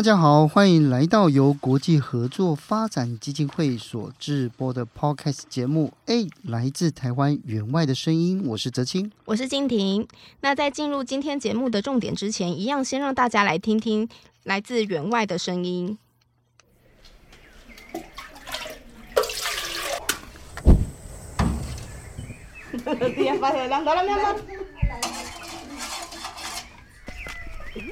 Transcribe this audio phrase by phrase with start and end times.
[0.00, 5.92] 大家好，欢迎来到由国际合作发展基金会所制播的 Podcast 节目。
[6.06, 10.08] 哎，来自台湾员外的声音，我是泽清，我是静婷。
[10.40, 14.08] 那在进入今天节目的重点之前，一样先让大家来听听
[14.44, 15.98] 来自员外的声音。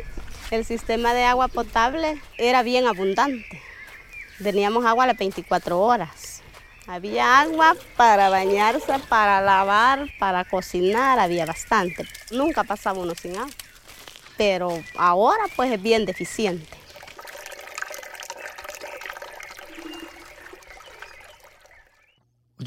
[0.50, 3.60] El sistema de agua potable era bien abundante.
[4.42, 6.42] Teníamos agua las 24 horas.
[6.86, 12.08] Había agua para bañarse, para lavar, para cocinar, había bastante.
[12.30, 13.50] Nunca pasaba uno sin agua.
[14.38, 16.77] Pero ahora pues es bien deficiente.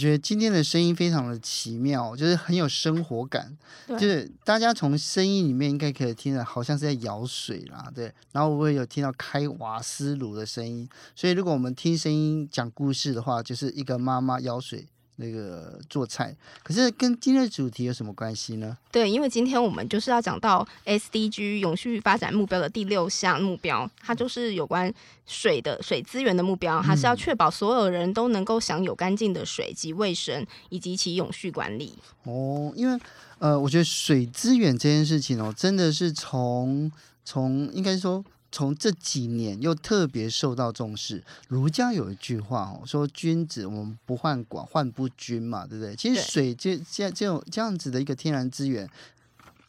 [0.02, 3.56] 觉得今天的声音非常的奇妙，就是很有生活感。
[3.88, 8.12] 就是大家从声音里面应该可以听到，好像是在舀水啦，对。
[8.32, 14.88] 然后我也有听到开瓦斯炉的声音，所以如果我们听声音讲故事的话，就是一个妈妈舀水。
[15.22, 18.76] 那个做菜，可是跟今天的主题有什么关系呢？
[18.92, 24.94] 对，因为今天我们就是要讲到 SDG 永续发展目标的第六项目标，它就是有关
[25.28, 31.94] 水的水资源的目标，它是要确保所有人都能够享有干净的水及卫生，以及其永续管理。
[32.24, 33.00] 哦，因为
[33.38, 36.92] 呃，我觉得水资源这件事情哦，真的是从
[37.24, 38.26] 从应该说。
[38.52, 41.24] 从这几年又特别受到重视。
[41.48, 45.96] 儒家有一句话哦，说君子我们不患寡，患不均嘛，对不对？
[45.96, 48.90] 其实水这这这种这样子的一个天然资源，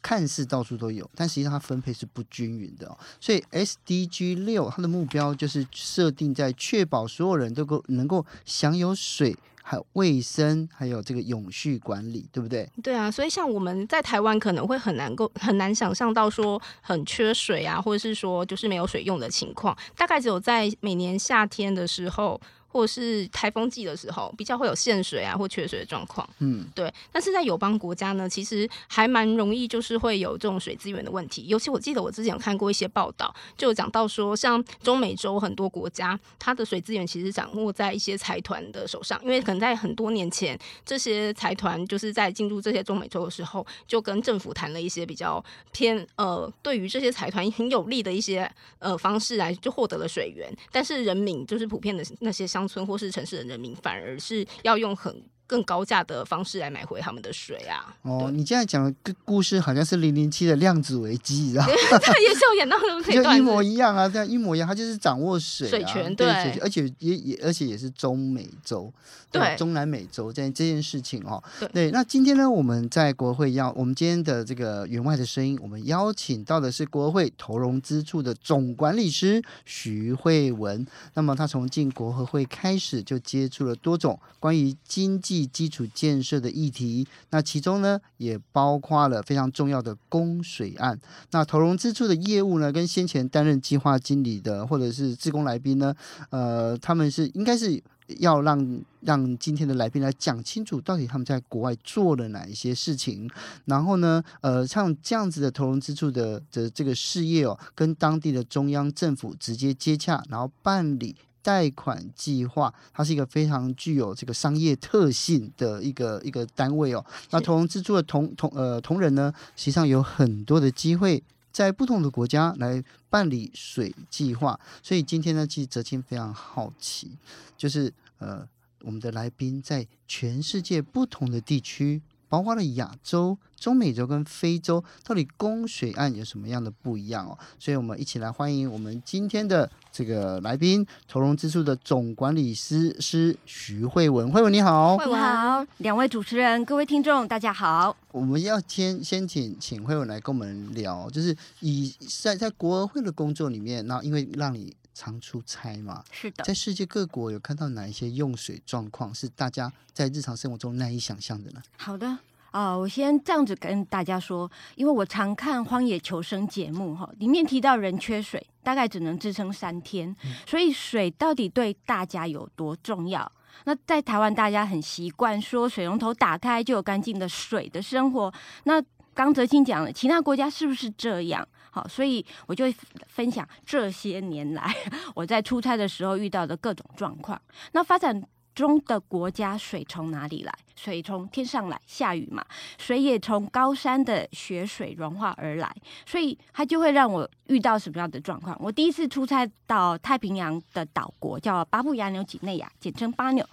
[0.02, 2.98] 看似到处都有，但实际上它分配是不均匀的哦。
[3.20, 9.36] 所以 SDG 六它的目标就是设定在确保所有人都够能够享有水。
[9.64, 12.68] 还有卫生，还有这个永续管理，对不对？
[12.82, 22.38] 对啊，所以像我们在台湾可能会很难够很难想象到说很缺水啊，或者是说就是没有水用的情况，大概只有在每年夏天的时候。
[22.72, 26.28] 或是台风季的时候，比较会有限水啊或缺水的状况。
[26.38, 26.92] 嗯，对。
[27.12, 31.46] 但是在友邦国家呢，其实还蛮容易，就是会有这种水资源的问题。
[31.46, 50.50] 尤其我记得我之前有看过一些报道，就有讲到说，像中美洲很多国家，它的水资源其实掌握在一些财团的手上，因为可能在很多年前，这些财团就是在进入这些中美洲的时候，就跟政府谈了一些比较偏呃，对于这些财团很有利的一些呃方式来，就获得了水源。
[50.70, 57.94] 但是人民就是普遍的那些乡村或是城市的人民，反而是要用很更高价的方式来买回他们的水啊！
[58.02, 61.72] 哦，你现在讲的故事好像是零零七的量子危机，你知道吗？
[62.00, 68.90] 他也是有演到那种，就一模一样啊，这样一模一样，他就是掌握水、啊、水权，对，对而且也也而且也是中美洲，
[69.30, 71.90] 对，对中南美洲这这件事情哦，对，对。
[71.90, 80.86] 那今天呢，我们在国会要我们今天的这个员外的声音，我们邀请到的是国会投融资处的总管理师徐慧文。
[81.14, 85.31] 那么他从进国合会开始就接触了多种关于经济。
[85.46, 90.98] 基础建设的议题，那其中呢也包括了非常重要的供水案。
[91.30, 95.94] 那投融资处的业务呢，跟先前担任计划经理的或者是志工来宾呢，
[96.30, 97.82] 呃，他们是应该是
[98.18, 103.30] 要让让今天的来宾来讲清楚，到底他们在国外做了哪一些事情。
[103.64, 111.16] 然后呢，呃，像这样子的投融资处的的这个事业哦，跟当地的中央政府直接接洽，然后办理。
[111.42, 117.04] 贷款计划，它是一个非常具有这个商业特性的一个一个单位哦。
[117.30, 124.58] 那同融资助的同同呃同仁呢，实际上有很多的机会在不同的国家来办理水计划。
[124.82, 127.10] 所以今天呢，其实哲青非常好奇，
[127.56, 128.46] 就是呃
[128.82, 132.00] 我们的来宾在全世界不同的地区。
[132.28, 137.38] 包括了亚洲、中美洲跟非洲，到底供水案有什么样的不一样哦？
[137.58, 144.32] 所以我们一起来欢迎我们今天的这个来宾，投融资处的总管理师师徐慧文。
[144.32, 147.94] 慧文你好，慧文好，两位主持人，各位听众，大家好。
[148.10, 156.02] 我们要先先请请慧文来跟我们聊，就是以在在国合会的工作里面，那因为让你常出差嘛？
[156.10, 161.62] 是的，在世界各国有看到哪一些用水状况是大家在日常生活中难以想象的呢？
[161.76, 162.18] 好的。
[162.52, 170.14] 啊、呃，我先这样子跟大家说，因为我常看《荒野求生》节目哈，里面提到人缺水，大概只能支撑三天，
[170.46, 173.30] 所以水到底对大家有多重要？
[173.64, 178.32] 那在台湾，大家很习惯说水龙头打开就有干净的水的生活。
[178.64, 178.82] 那
[179.14, 181.46] 刚泽清讲了，其他国家是不是这样？
[181.70, 182.66] 好，所以我就
[183.06, 184.74] 分享这些年来
[185.16, 187.40] 我在出差的时候遇到的各种状况。
[187.72, 188.22] 那发展
[188.54, 190.52] 中的国家水从哪里来？
[190.74, 192.44] 水从天上来，下雨嘛。
[192.78, 195.74] 水也从高山的雪水融化而来，
[196.06, 198.56] 所以它就会让我遇到什么样的状况？
[198.60, 203.46] 我第一次出差到太平洋的岛国，叫巴布亚纽几内亚，简称巴纽。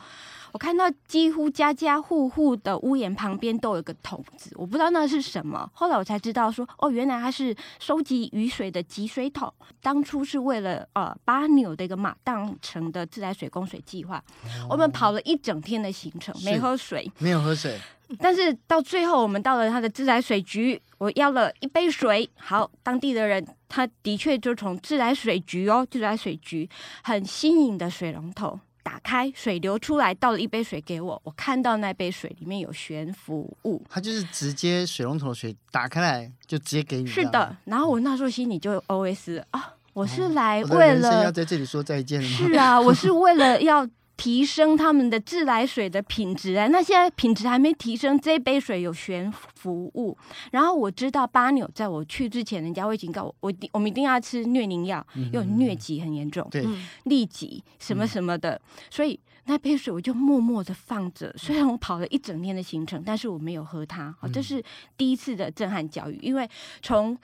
[0.51, 5.69] 我看到几乎家家户户的屋檐旁边都有个桶子，我不知道那是什么。
[5.73, 9.51] 后来我才知道说，哦，原来它是收集雨水的集水桶。
[9.81, 14.17] 当初是为了呃巴纽的一个马当城的自来水供水计划，
[14.63, 17.77] 哦，我们跑了一整天的行程，没喝水，没有喝水。
[18.17, 22.27] 但是到最后，我们到了他的自来水局，我要了一杯水。
[22.35, 26.67] 好，当地的人他的确就从自来水局哦，自来水局
[27.03, 28.59] 很新颖的水龙头。
[28.89, 31.21] 打开，水流出来，倒了一杯水给我。
[31.23, 37.05] 我看到那杯水里面有悬浮物，它就是直接水龙头的水打开来就直接给你。
[37.05, 42.27] 是的，然后我那时候心里就 OS 啊，我是来为了、哦、要在这里说再见吗？
[42.29, 43.87] 是啊，我是为了要。
[44.19, 46.67] 提升他们的自来水的品质啊！
[46.67, 50.17] 那现在品质还没提升，这杯水有悬浮物。
[50.51, 56.65] 然后我知道巴纽在我去之前，人家会警告我，我我们一定要吃疟宁药，因为疟疾很严重，对，
[57.05, 58.55] 痢疾什么什么的。
[58.55, 61.33] 嗯、所以那杯水我就默默的放着。
[61.37, 64.13] 虽然我跑了一整天的行程，但是我没有喝它。
[64.19, 64.61] 好，这是
[64.97, 66.45] 第一次的震撼教育，因为
[66.81, 67.17] 从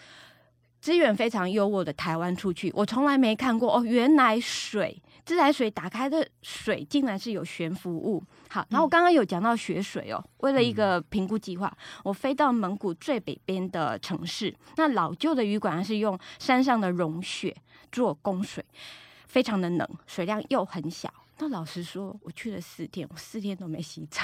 [0.80, 5.02] 资源非常优渥的台湾出去，我从来没看过哦，原来水。
[5.26, 8.24] 自来水打开的水竟然是有悬浮物。
[8.48, 17.56] 好，然后我刚刚有讲到雪水哦，为了一个评估计划，我飞到蒙古最北边的城市，那老旧的旅馆是用山上的融雪
[17.92, 18.64] 做供水，
[19.26, 21.12] 非常的冷，水量又很小。
[21.38, 24.24] 那老实说，我去了四天，我四天都没洗澡，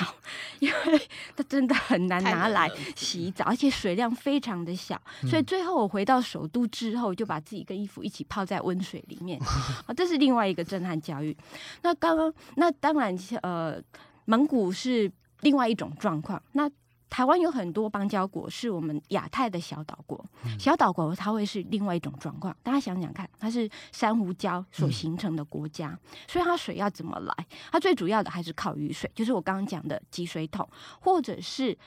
[0.59, 9.39] 因为 它真的很难拿来洗澡，而且水量非常的小，所以最后我回到首都之后，就把自己跟衣服一起泡在温水里面，
[9.85, 11.35] 啊，这是另外一个震撼教育。
[11.81, 13.81] 那刚刚那当然，呃，
[14.25, 15.11] 蒙古是
[15.41, 16.69] 另外一种状况，那。
[17.11, 20.25] 台湾有很多邦交国，是我们亚太的小岛国。
[20.57, 22.55] 小岛国它会是另外一种状况。
[22.63, 27.45] 大家想想看，它是珊瑚礁所形成的国家，所以它水要怎么来？
[27.69, 30.65] 它最主要的还是靠雨水，就是我刚刚讲的集水桶，
[31.01, 31.77] 或者是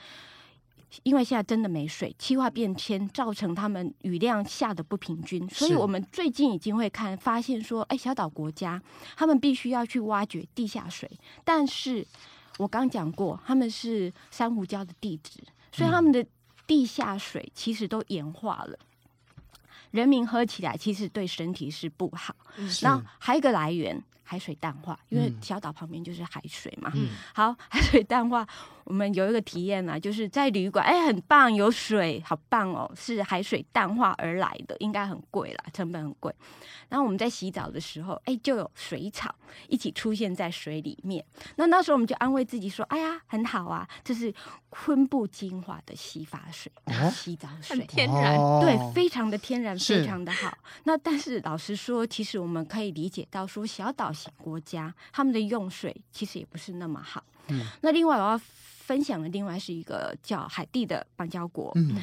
[1.01, 8.79] 因为现在真的没水，气化变迁造成他们雨量下的不平均，所以我们最近已经会看发现说，哎，小岛国家
[9.17, 11.09] 他们必须要去挖掘地下水，
[11.43, 12.05] 但是。
[12.57, 15.39] 我刚讲过，他们是珊瑚礁的地质，
[15.71, 16.25] 所以他们的
[16.65, 18.77] 地下水其实都盐化了，
[19.91, 22.35] 人民喝起来其实对身体是不好。
[22.81, 24.03] 那还有一个来源。
[24.25, 26.91] 海水淡化，因为小岛旁边就是海水嘛。
[26.95, 28.45] 嗯、好， 海水淡化，
[28.83, 36.33] 我们有一个体验啊，就是在旅馆，哎，很棒，有水，好棒哦，是海水淡化而来的，应该很贵啦，成本很贵。
[36.89, 39.33] 然后我们在洗澡的时候，哎，就有水草
[39.67, 41.23] 一起出现在水里面。
[41.55, 44.33] 那那时候我们就安慰自己说，哎呀，很好啊，这是
[44.69, 50.51] 昆布精华的洗发水，哦、洗澡水，很天然，对，非常的天然，非常的好。
[50.85, 54.14] 那但是老实说，其实我们可以理解到说，小岛。
[54.37, 57.23] 国家他们的用水其实也不是那么好。
[57.47, 61.71] 嗯，那另外我要分享的另外是一个叫海地的邦交国。
[61.75, 61.95] 嗯，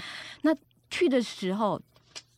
[0.43, 0.55] 那
[0.91, 1.81] 去的时候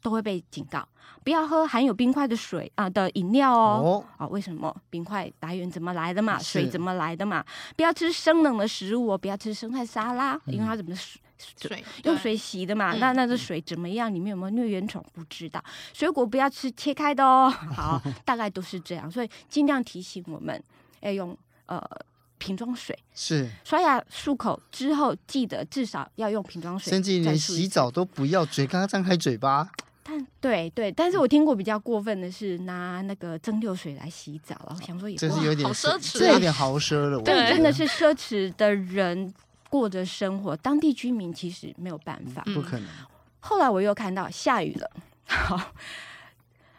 [0.01, 0.87] 都会被警告，
[1.23, 4.05] 不要喝含有冰块的水啊、呃、的饮料哦。
[4.17, 4.75] 啊、哦，为什么？
[4.91, 6.39] 冰块来源怎么来的嘛？
[6.39, 7.45] 水怎么来的嘛？
[7.77, 10.95] 不要吃生冷的食物哦，不要吃生菜沙拉，嗯、因为它怎么
[11.39, 12.95] 水水用水洗的嘛？
[12.95, 14.13] 那那这水怎么样？
[14.13, 15.05] 里面有没有疟原虫？
[15.13, 15.63] 不知道。
[15.93, 17.49] 水果不要吃切开的哦。
[17.75, 20.63] 好，大概都是这样，所以尽量提醒我们
[21.01, 21.37] 要用
[21.67, 21.83] 呃
[22.39, 22.97] 瓶装水。
[23.15, 26.91] 是刷牙漱口之后，记得至少要用瓶装水。
[26.91, 29.69] 甚至连洗澡都不要，嘴刚刚张开嘴巴。
[30.07, 37.19] 但对对，但是我听过比较过分的是拿那个蒸馏水来洗澡，然后想说也这是有点奢侈，这有点豪奢了。
[37.23, 39.33] 对，真的是奢侈的人
[39.75, 42.87] 过着生活，当地居民其实没有办法，不可能。
[43.41, 44.89] 后来我又看到下雨了，
[45.27, 45.73] 好，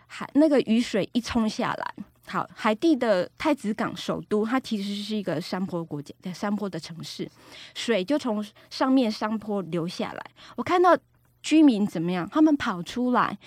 [0.07, 1.93] 海那个雨水一冲下来，
[2.25, 7.29] 好，海地的太子港首都，它其实是一个山坡国家，山坡的城市，
[7.73, 10.97] 水就从上面山坡流下来，我看到。
[11.45, 12.27] 居民怎么样？
[12.31, 13.37] 他们跑出来，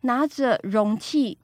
[0.00, 1.36] 拿着容器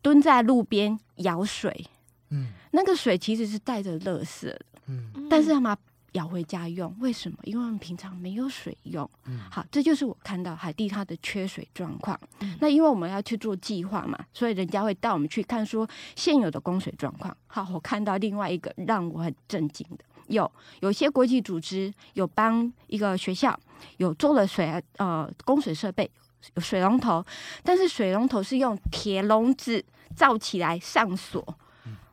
[0.00, 1.84] 蹲在路边舀水，
[2.28, 5.76] 嗯，那个水其实是带着垃圾的，嗯，但是他们
[6.12, 7.38] 舀回家用，为什么？
[7.44, 9.08] 因为我们平常没有水用。
[9.26, 12.18] 嗯，好，这就是我看到海地它的缺水状况。
[12.40, 17.36] 嗯，那因为我们要去做计划嘛，所以人家会带我们去看说现有的供水状况。
[17.46, 20.50] 好，我看到另外一个让我很震惊的，有
[20.80, 23.58] 有些国际组织有帮一个学校
[23.98, 26.10] 有做了水呃供水设备，
[26.54, 27.24] 有水龙头，
[27.62, 29.84] 但是水龙头是用铁笼子
[30.16, 31.56] 罩起来上锁，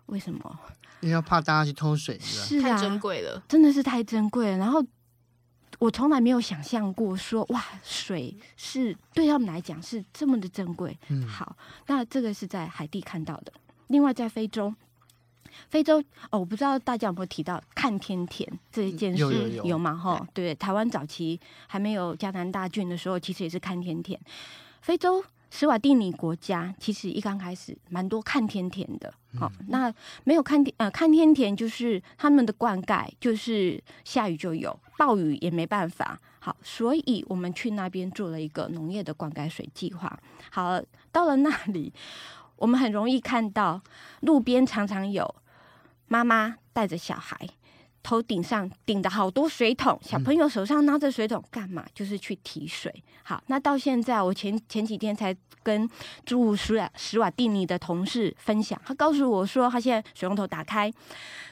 [0.07, 0.59] 为什么？
[0.99, 4.57] 因为怕大家去偷水，是啊，太珍贵了，真的是太珍贵了。
[4.57, 4.83] 然后
[5.79, 10.97] 我从来没有想象过说，哇，水是对他们来讲是这么的珍贵。
[11.09, 13.53] 嗯，好，那这个是在海地看到的。
[13.87, 14.73] 另外，在非洲，
[15.69, 15.99] 非洲
[16.31, 19.95] 哦，我不知道大家有没有提到看天田这一件事，有有有，有吗？
[19.95, 24.19] 哈，对，台湾早期还没有嘉南大郡的时候，其实也是看天田。
[24.81, 25.23] 非洲。
[25.59, 40.19] 史瓦蒂尼国家其实一刚开始蛮多看天田的，好、嗯哦，那没有看天呃看天田就是他们的灌溉，就是下雨就有，暴雨也没办法，好，所以我们去那边做了一个农业的灌溉水计划。
[40.51, 40.79] 好，
[41.11, 41.91] 到了那里，
[42.57, 43.81] 我们很容易看到
[44.19, 45.33] 路边常常有
[46.07, 47.35] 妈妈带着小孩。
[48.07, 51.85] 头顶上顶的好多水桶，小朋友手上拿着水桶干嘛？
[51.93, 53.03] 就是去提水。
[53.21, 55.85] 好，那到现在我前前几天才跟
[56.25, 60.89] 驻史瓦史瓦蒂尼的同事分享，他告诉我说，他现在水龙头打开，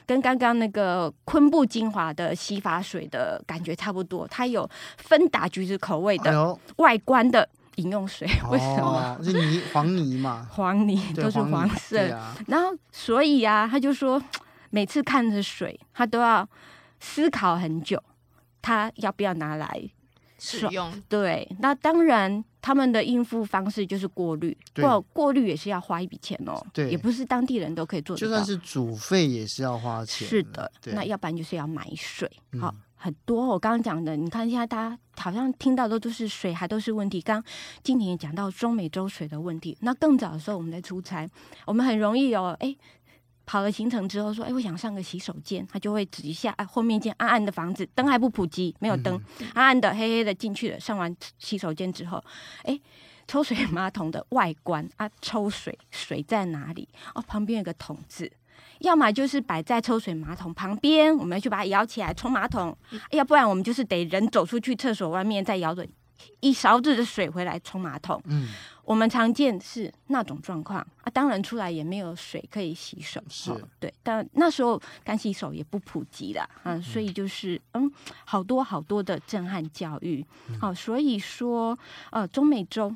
[0.06, 4.26] 跟刚刚那个昆布精华的洗发水的感觉差不多。
[4.26, 9.18] 它有芬达橘子口味的外观的饮用水，哎、为什么？
[9.22, 10.48] 是泥黄泥嘛？
[10.50, 12.10] 黄泥都是黄色。
[12.14, 14.22] 啊、然后所以啊，他就说。
[14.70, 16.48] 每次看着水，他都要
[17.00, 18.02] 思考很久，
[18.60, 19.90] 他要不要拿来
[20.38, 21.02] 使用？
[21.08, 26.60] 对，那当然，他们的应付方式就是过滤，过过滤也是要花一笔钱哦。
[26.72, 28.26] 对，也不是当地人都可以做得到。
[28.26, 30.28] 就算是煮沸也是要花钱。
[30.28, 32.30] 是的，那要不然就是要买水。
[32.60, 37.20] 好，很多我刚刚讲的，你看现在大家好像听到的都是水还都是问题。
[37.20, 37.42] 刚
[37.82, 39.76] 今年也讲到中美洲水的问题。
[39.80, 41.26] 那更早的时候我们在出差，
[41.66, 42.76] 我们很容易有哎。
[43.46, 50.80] 跑了行程之后说：“哎，我想上个洗手间。”他就会指一下，哎，后面一间暗暗的房子，灯还不普及，没有灯，嗯、暗暗的、黑黑的进去了。
[50.80, 52.22] 上完洗手间之后，
[52.64, 52.78] 哎，
[53.28, 56.88] 抽水马桶的外观啊，抽水水在哪里？
[57.14, 58.30] 哦，旁边有个桶子，
[58.80, 62.72] 要么就是摆在抽水马桶旁边，我们要去把它摇起来冲马桶；
[63.12, 65.86] 要不然我们就是得人走出去厕所外面，再摇着
[66.40, 68.20] 一勺子的水回来冲马桶。
[68.26, 68.48] 嗯。
[68.84, 73.92] 我们常见是那种状况啊，当然出来也没有水可以洗手，是、哦、对。
[74.00, 77.90] 但那时候干洗手也不普及啦，啊，嗯、所以就是嗯，
[78.24, 80.24] 好多好多的震撼教育，
[80.60, 81.76] 好、嗯哦，所以说
[82.12, 82.94] 呃，中美洲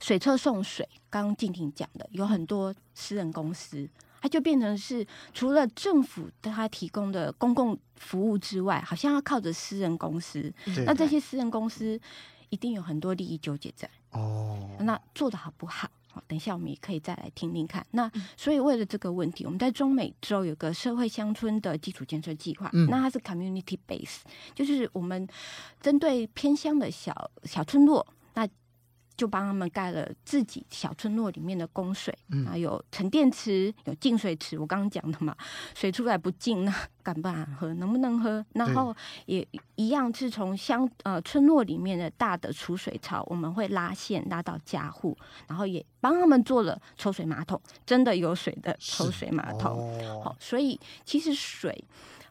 [0.00, 3.86] 水车送水，刚刚静婷讲的，有很多私人公司，
[4.20, 10.52] 它就变成是除了政府对它提供的公共服务之外，好像要靠着私人公司，
[10.84, 12.00] 那这些私人公司
[12.48, 13.88] 一定有很多利益纠结在。
[14.10, 15.88] 哦，那做的好不好？
[16.10, 17.86] 好，等一下我们也可以再来听听看。
[17.90, 24.20] 那所以为了这个问题，我们在中美洲有个社会乡村的基础建设计划，嗯、那它是 community base，
[24.54, 25.28] 就是我们
[25.80, 28.48] 针对偏乡的小小村落，那。
[29.16, 34.58] 就帮他们盖了自己小村落里面的供水，啊、嗯，有沉淀池，有净水池。
[34.58, 35.34] 我刚刚讲的嘛，
[35.74, 37.72] 水出来不净，那敢不敢喝？
[37.74, 38.44] 能不能喝？
[38.52, 38.94] 然后
[39.26, 39.46] 也
[39.76, 45.16] 一样是从乡呃村落里面的大的储水槽，我们会拉线拉到家户，
[45.48, 49.72] 然后也帮他们做了抽水马桶，真的有水的抽水马桶。
[49.72, 51.84] 哦，好，所以其实水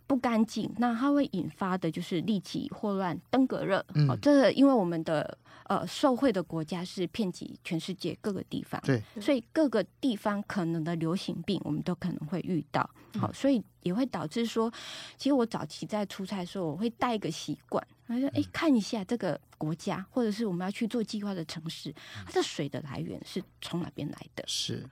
[0.08, 3.86] 不干净，那它会引发的就是痢疾、霍乱、登革热。
[3.94, 5.38] 嗯、哦，这个因为我们的。
[5.68, 12.88] 呃，受惠的国家是遍及全世界各个地方，对，所以各个地方可能的流行病，我们都可能会遇到。
[13.20, 14.72] 好，所以也会导致说，
[15.18, 21.92] 其实我早期在出差的时候，我会带一个习惯，他说：“哎，看一下这个国家，或者是我们要去做计划的城市，
[22.28, 24.88] 它的水的来源是从哪边来的？”是。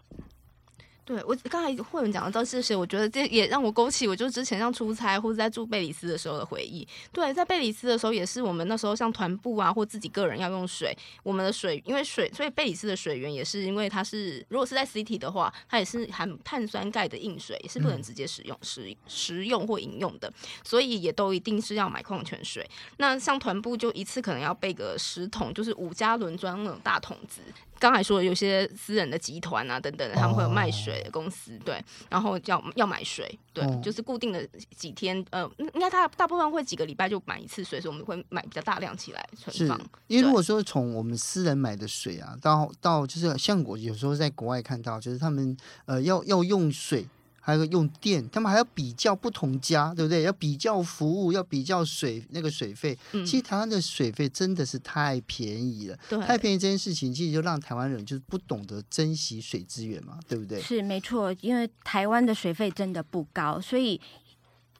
[1.06, 6.88] 对，我刚才慧文讲到这些，我觉得这也让我勾起我就之前像出差或者在住贝里斯的时候的回忆。
[7.12, 20.32] 对，在贝里斯的时候也是我们那时候像团部啊或自己个人要用水，我们的水因为水，所以贝里斯的水源也是因为它是如果是在 city 的话，它也是含碳酸钙的硬水，也是不能直接使用、食食用或饮用的，
[20.64, 22.66] 所以也都一定是要买矿泉水。
[22.96, 27.42] 那像团部就一次可能要备个十桶，就是五加仑装那种大桶子。
[27.84, 39.78] 刚才说的有些私人的集团啊等等的，他们会有卖水的公司，对，然后要要买水，对，就是固定的几天，呃，应该大大部分会几个礼拜就买一次水，所以我们会买比较大量起来存放。
[40.08, 47.06] 因为如果说从我们私人买的水啊，到到就是像我有时候在国外看到，就是他们呃要要用水。
[47.46, 50.22] 还有个用电，他们还要比较不同家，对不对？
[50.22, 52.98] 要比较服务，要比较水那个水费。
[53.12, 60.62] 嗯、其实台湾的水费真的是太便宜了，对太便宜这件事情，其实就让台湾人就是不懂得珍惜水资源嘛，对不对？
[60.62, 64.00] 是没错，因为台湾的水费真的不高，所以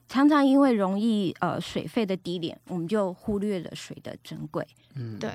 [0.08, 4.66] 常常因为容易呃水费的低廉，我们就忽略了水的珍贵。
[4.94, 5.30] 嗯，对。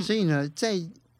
[0.00, 0.74] 所以呢，在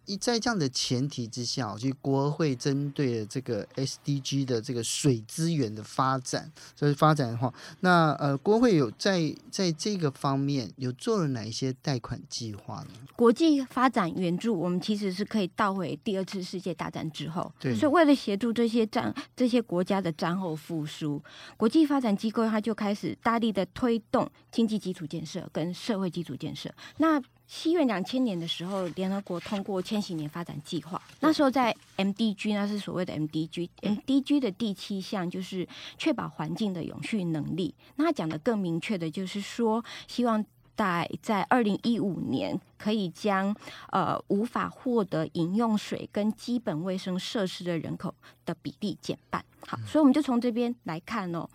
[0.06, 12.88] 一在这样的前提之下，其实国会针对了这个 SDG 的这个水资源的发展，所以发展的话，那呃，国会有在在这个方面有做了哪一些贷款计划呢？
[13.14, 21.22] 国际发展援助，我们其实是可以倒回第二次世界大战之后，对，所以为了协助这些战这些国家的战后复苏，
[21.56, 26.72] 国际发展机构它就开始大力的推动经济基础建设跟社会基础建设。
[26.98, 27.22] 那
[27.54, 31.00] 西元两千年的时候，联合国通过千禧年发展计划。
[31.20, 35.68] 那时候在 MDG，那是所谓的 MDG，MDG 的第七项就是
[35.98, 37.74] 确保环境的永续能力。
[37.96, 40.42] 那他讲的更明确的就是说，希望
[40.74, 43.54] 在在二零一五年可以将
[43.90, 48.14] 呃无法获得饮用水跟基本卫生设施的人口
[48.46, 49.44] 的比例减半。
[49.66, 51.46] 好，所以我们就从这边来看哦，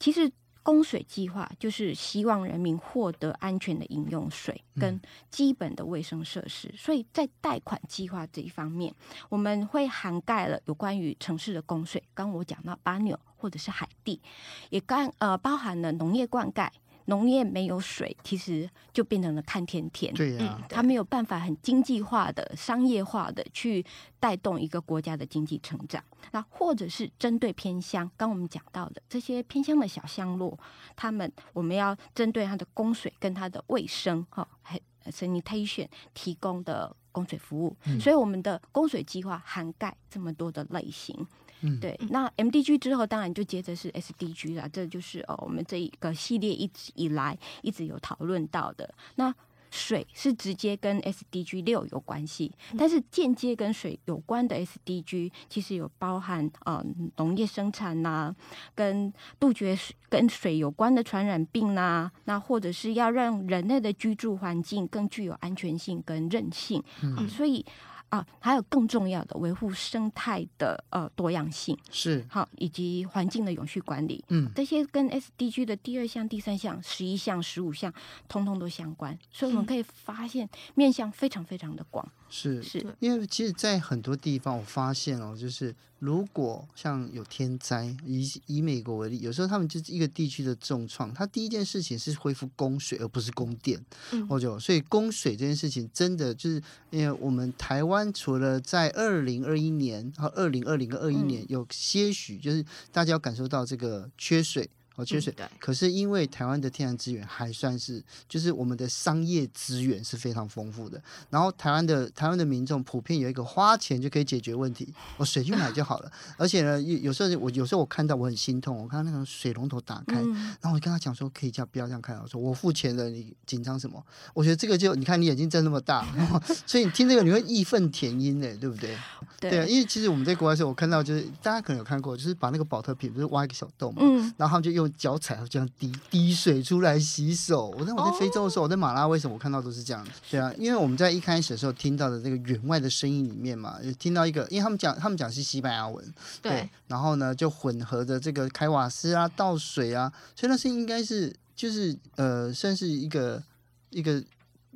[0.00, 0.32] 其实。
[0.68, 8.94] 供水计划就是希望人民获得安全的饮用水跟基本的卫生设施，所以在贷款计划这一方面，
[9.30, 14.20] 我们会涵盖了有关于城市的供水，刚我讲到巴纽或者是海地，
[14.68, 16.68] 也刚呃包含了农业灌溉。
[17.08, 20.12] 农业没有水，其实就变成了看天天。
[20.12, 23.84] 对呀、啊，它没有办法很经济化的、商业化的去
[24.20, 26.02] 带动一个国家的经济成长。
[26.32, 30.58] 那或者是针对偏乡，刚我们讲到的这些偏乡的小乡落，
[30.94, 37.74] 他们我们要针对它的供水跟它的卫生，哈，还 sanitation 提供的供水服务。
[37.86, 41.26] 嗯、所以我们的供水计划涵盖这么多的类型。
[41.60, 48.94] 嗯，对，那 MDG 之后当然就接着是 SDG 了，这就是哦，我们这一个系列一直以来一直有讨论到的。
[49.16, 49.34] 那
[49.70, 56.82] 水是直接跟 SDG 六有关系，但是间接跟水有关的 SDG 其实有包含呃
[57.16, 58.36] 农业生产呐、啊，
[58.74, 66.82] 跟杜绝水跟水有关的传染病呐、啊，那或者是要让人类的居住环境更具有安全性跟韧性，
[67.28, 67.66] 所以。
[68.10, 71.76] 啊，还有更重要的维护生态的呃多样性。
[71.90, 72.24] 是。
[72.28, 77.92] 好，以及环境的永续管理，嗯，这些跟 SDG 的第二项、第三项、十一项、十五项，
[78.28, 82.06] 通通都相关，所以我们可以发现面向非常非常的广。
[82.30, 93.82] 是是，因为其实，在很多地方，我发现哦，就是如果像有天灾，以以美国为例，有时候他们就是一个地区的重创，他第一件事情是恢复供水，而不是供电。
[94.12, 104.68] 嗯，或者所以供水这件事情，真的就是因为我们台湾除了在二零二一年和二零二零跟二一年有些许，就是大家要感受到这个缺水。
[104.98, 105.32] 哦，缺水。
[105.60, 111.00] 可是因为台湾的天然资源还算是，就是我们的商业资源是非常丰富的。
[111.30, 116.10] 然后台湾的台湾的民众普遍有一个花钱就可以解决问题，我水去买就好了。
[116.36, 120.16] 而且呢，有有时候我有时候我看到我很心痛，我看到那个水龙头打开，
[120.60, 124.04] 然后我跟他讲说可以这样不要这样看，我说我付钱了，你紧张什么？
[124.34, 126.04] 我觉得这个就你看你眼睛睁那么大，
[126.66, 128.96] 所以你听这个你会义愤填膺的，对不对？
[129.38, 134.02] 对啊，因为其实我们在国外的时候，我看到就是大家可能有看过，就是把那个保特瓶不是挖一个小洞嘛，
[134.36, 134.87] 然后他们就用。
[134.90, 137.68] 脚踩这样滴滴水出来洗手。
[137.78, 140.06] 我在我在非洲的时候，我在马拉为什么我看到都是这样？
[140.30, 146.04] 对啊，因为我们在一开始的时候听到的这个员外的声音里面嘛，有听到一个，因为他们讲他们讲是西班牙文，
[146.40, 153.42] 对，对，然后呢就混合着这个开瓦斯啊、倒水啊，所以那是应该是就是呃，算是一个
[153.90, 154.22] 一个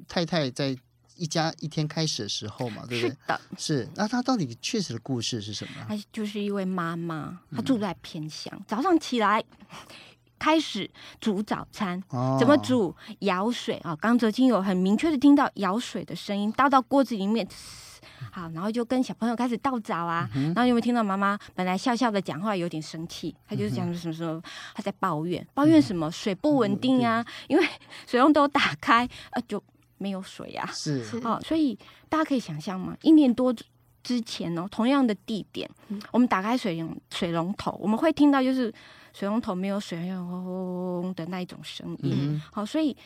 [0.08, 0.76] 太太在。
[1.16, 3.10] 一家一天开始的时候嘛，对不对？
[3.10, 3.88] 是的，是。
[3.94, 5.84] 那他到底确实的故事是什么？
[5.88, 8.52] 他就是一位妈妈，她住在偏乡。
[8.56, 9.42] 嗯、早上起来
[10.38, 12.94] 开始煮早餐，哦、怎么煮？
[13.20, 13.96] 舀水啊！
[14.00, 17.46] 刚哲青有很明确的听到舀水的声音，倒到锅子里面。
[18.30, 20.28] 好，然后就跟小朋友开始倒澡啊。
[20.34, 23.34] 嗯、然后有没有听到妈妈本来笑笑的讲话，有点生气？
[23.48, 24.42] 她就是讲什么什么，
[24.74, 26.10] 她在抱怨，抱怨什么？
[26.10, 27.68] 水不稳定啊，嗯、因为
[28.06, 29.62] 水龙头打开啊就。
[30.02, 31.04] 没有水呀、啊，是。
[31.22, 33.54] 哦，所以大家可以想象嘛，一年多
[34.02, 38.74] 之前哦，同样的地点，嗯、我们打开水龙水龙头，我们会听到就是
[39.12, 42.42] 水龙头没有水，轰轰轰的那一种声音。
[42.50, 42.64] 好、嗯。
[42.64, 42.96] 哦，所以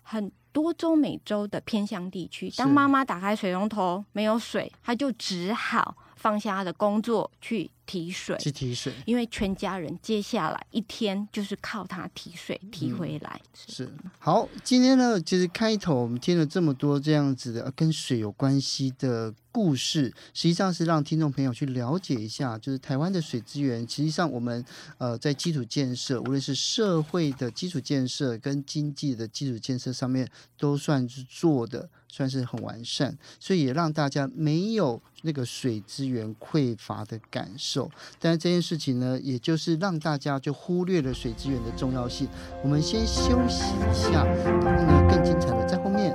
[0.00, 13.40] 很多中美洲的偏乡地区，当妈妈打开水龙头没有水，她就只好放下她的工作去提水，去提水，因为全家人接下来一天就是靠它提水提回来。
[13.42, 19.34] 嗯、是，是好，今天呢，其实开头我们听了这么多这样子的跟水有关系的。
[19.54, 23.80] 故事实际上是让听众朋友去了解一下，就是台湾的水资源。
[23.80, 24.64] 实际上，我们
[24.96, 37.71] 呃在基础建设，无论是社会的基础建设跟经济的基础建设上面，都算是做的算是很完善，所以也让大家没有那个水资源匮乏的感受。
[38.18, 42.28] 但是这件事情呢，也就是让大家就忽略了水资源的重要性。
[42.62, 46.14] 我们先休息一下，然后呢，更精彩的在后面，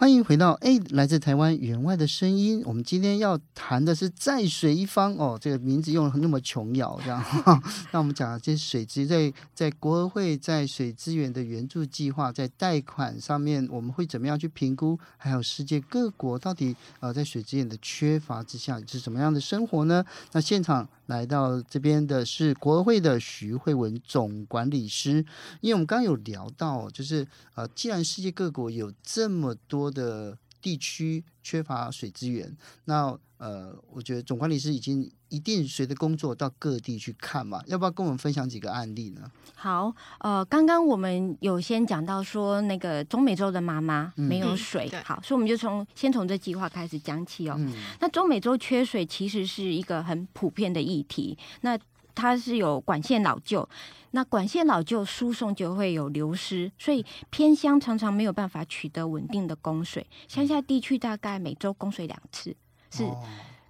[0.00, 2.62] 欢迎回到哎，来自台湾员外的声音。
[2.64, 7.20] 我们今天要谈的是在水一方哦，这个名字用的那么琼瑶，这样。
[7.90, 14.96] 那我们讲这些水资在在国会在水资源的援助计划，在贷款上面，我们会怎么样去评估？
[15.16, 20.04] 还有世界各国到底呃在水资源的缺乏之下是怎么样的生活呢？
[20.30, 20.88] 那现场。
[21.08, 25.24] 来到这边的是国会的徐慧文总管理师，
[25.62, 39.30] 因为我们刚刚有聊到，就是呃，既然世界各国有这么多的地区缺乏水资源，那呃，我觉得总管理师已经一定随着工作到各地去看嘛，要不要跟我们分享几个案例呢？
[39.54, 47.54] 好，呃，刚刚我们有先讲到说那个中美洲的妈妈没有水，嗯、好，所以我们就从先从这计划开始讲起哦。
[47.58, 51.78] 嗯、那中美洲缺水其实是一个很普遍的议题，那
[52.18, 53.66] 它是有管线老旧，
[54.10, 62.56] 那管线老旧输送就会有流失，所以偏乡常常没有办法取得稳定的供水，乡下地区大概每周供水两次。
[62.90, 63.08] 是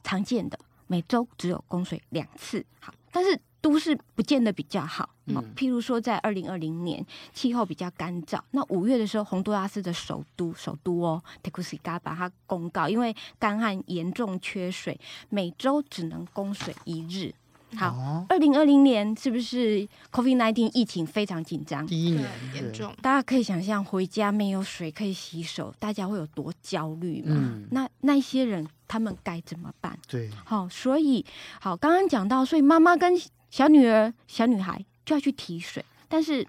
[0.03, 2.65] 常见的，每周只有供水两次。
[2.81, 5.11] 好，但是都市不见得比较好。
[5.35, 17.35] 好，譬如说在二零二零年气候比较干燥，那五月的时候，洪都拉斯的首都首都哦，Tegucigalpa 把它公告，因为干旱严重缺水，每周只能供水一日。
[17.77, 21.87] 好，二零二零年是不是 COVID-19 疫情非常紧张？
[21.87, 27.35] 第一年严重，大家可以想象回家没有水可以洗手，大家会有多焦虑嘛？
[27.37, 29.99] 嗯、那那些人他们该怎么办？
[30.09, 31.25] 对，好，所以
[31.61, 33.13] 好，刚刚讲到，所以妈妈跟
[33.51, 36.47] 小女儿、小女孩就要去提水，但是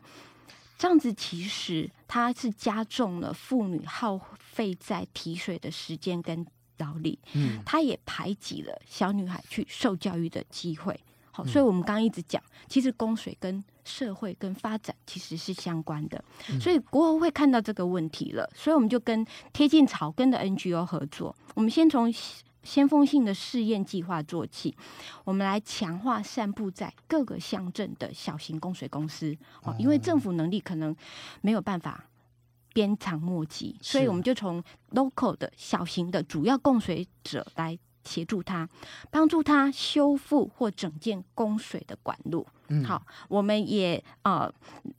[0.78, 6.46] 这样子其实它是加重了妇女耗费在提水的时间跟
[6.78, 10.98] 劳力，嗯，他也排挤了小女孩去受教育的机会。
[11.43, 16.23] 好，所以我们刚刚一直讲，其实供水跟社会跟发展其实是相关的。
[16.60, 21.36] 所以国合会看到这个问题了，所以我们就跟贴近草根的 NGO 合作。
[21.56, 22.13] 我们先从
[22.62, 24.75] 先锋性的试验计划做起，
[25.23, 29.36] 我们来强化散布在各个乡镇的小型供水公司。
[29.63, 30.95] 哦，因为政府能力可能
[31.41, 32.06] 没有办法
[32.73, 37.80] 鞭长莫及，所以我们就从 local 的小型的主要供水者来。
[38.04, 38.68] 协助他，
[39.10, 42.46] 帮助他修复或整建供水的管路。
[42.70, 44.52] 嗯、好，我们也呃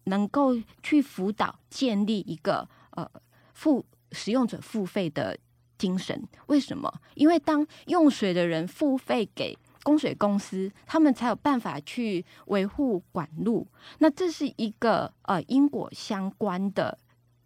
[0.04, 3.08] 能够去辅导建立一个呃
[3.54, 5.38] 付使用者付费的
[5.78, 6.26] 精神。
[6.46, 6.92] 为什么？
[7.14, 13.66] 因为当用水的人付费给供水公司，他们才有办法去维护管路。
[13.98, 16.98] 那这是一个呃因果相关的。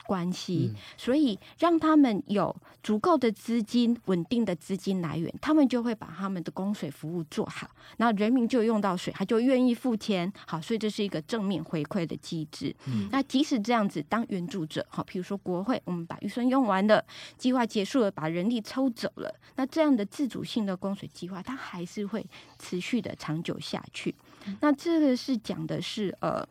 [0.06, 10.30] 关系，所以让他们有足够的资金、稳定的资金来源，他们就会把他们的供水服务做好，然后人民就用到水，他就愿意付钱。
[10.46, 12.74] 好，所以这是一个正面回馈的机制。
[12.86, 17.04] 嗯，那即使这样子，当援助者，好，譬如说国会，我们把预算用完了，
[17.38, 22.24] 计划结束了，把人力抽走了，那这样的自主性的供水计划，它还是会
[22.58, 24.14] 持续的长久下去。
[24.60, 26.46] 那这个是讲的是呃，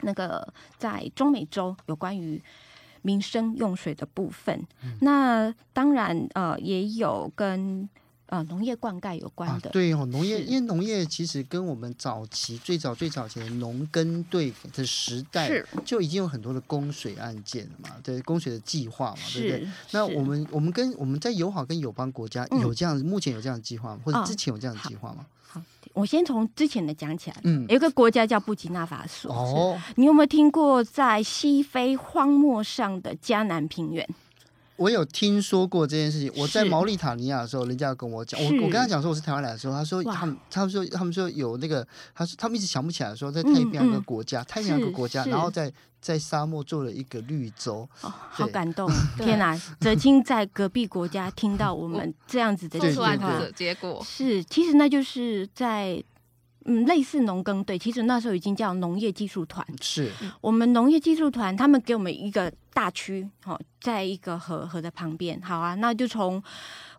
[0.00, 2.42] 那个在中美洲有关于。
[3.02, 7.88] 民生用水的部分，嗯、那当然呃也有跟
[8.26, 9.70] 呃农业灌溉有关的。
[9.70, 19.68] 啊、对哦，农业因为农业其实跟我们早期最早最早前的农耕队的时代是就已经有很多的供水案件了嘛，对供水的计划嘛，对不对？
[19.92, 24.00] 那我们我们跟我们在友好跟友邦国家有这样、嗯、目前有这样的计划吗？
[24.04, 25.26] 或者之前有这样的计划吗？
[25.54, 25.62] 哦
[25.94, 27.36] 我先从之前的讲起来。
[27.44, 29.32] 嗯，有一个国家叫布吉纳法索。
[29.32, 34.08] 哦，你有没有听过在西非荒漠上的迦南平原？
[34.76, 36.32] 我有听说过这件事情。
[36.36, 48.88] 我在毛里塔尼亚的时候，人家跟我讲，我我跟他讲说我是台湾来的时候，他说他们他们说他们说有那个，他说他们一直想不起来说在太平洋一个国家，太平洋一个国家，然后在在沙漠做了一个绿洲，好感动！
[49.18, 56.02] 天哪，泽清在隔壁国家听到我们这样子的做出来的结果是，其实那就是在。
[56.70, 59.66] 嗯，类似农耕队，其实那时候已经叫农业技术团。
[59.80, 65.40] 是我们农业技术团，他们给我们一个大区，哦，在一个河河的旁边。
[65.40, 66.42] 好啊，那就从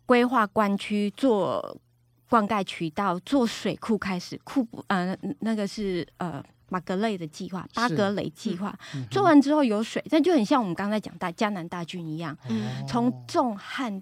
[0.07, 1.77] 规划灌区、做
[2.27, 4.39] 灌溉渠道、做水库开始。
[4.43, 8.77] 库呃，那个是呃马格雷的计划，巴格雷计划。
[8.95, 14.01] 嗯、做完之后有水，但就很像我们刚才讲大江南大郡一样，嗯、从种旱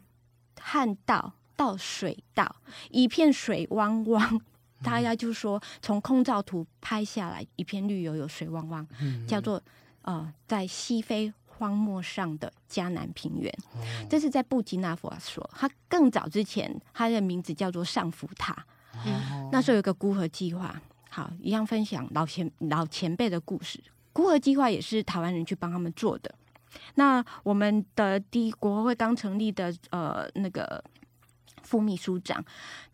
[0.61, 2.55] 旱道到水道，
[2.89, 4.41] 一片水汪汪。
[4.83, 8.87] 大家就说，从空照图拍下来，一片绿油油、水汪汪，
[9.27, 9.59] 叫做
[10.03, 13.51] 呃，在西非荒漠上的迦南平原。
[14.07, 18.63] 这是在布基纳法索，他更早之前，他的名字叫做上福塔。
[19.51, 20.79] 那时候有个孤河计划，
[21.17, 23.83] 好，一样分享老前老前辈的故事。
[24.13, 26.31] 孤儿计划也是台湾人去帮他们做的。
[26.93, 30.83] 那我们的第一国会刚成立的呃那个。
[31.63, 32.41] 副秘书长，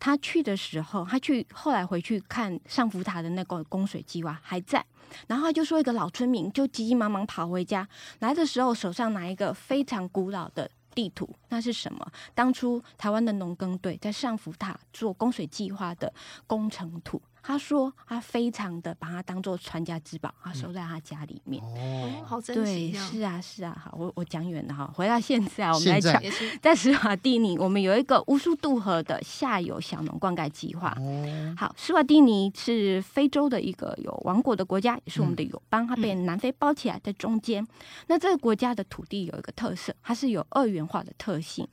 [0.00, 4.84] 他去的时候，他去后来回去看上福塔的那个供水计划还在，
[5.28, 12.04] 然后他就说一个老村民就急急忙忙跑回家，来的时候手上拿一个非常古老的地图，那是什么？
[12.34, 16.12] 当初台湾的农耕队在上福塔做供水计划的
[16.48, 17.22] 工程图。
[17.46, 21.62] 他说他非常的把它当做传家之宝，他收在他家里面。
[21.62, 22.90] 哦，好珍惜。
[22.90, 23.76] 对，是啊，是啊。
[23.78, 26.22] 好，我我讲远了哈，回到现在，我们来讲，
[26.62, 30.96] 在史瓦蒂尼，我们有一个乌苏渡河的下游小农灌溉计划。
[30.98, 37.66] 哦，好，史瓦蒂尼是非洲的一个有王国的国家，也是我们的友邦，它被南非包起来在中间。
[38.06, 41.68] 那这个国家的土地有一个特色，它是有二元化的特性。